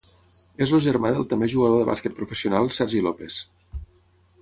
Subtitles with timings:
[0.65, 3.39] És el germà del també jugador de bàsquet professional Sergi López.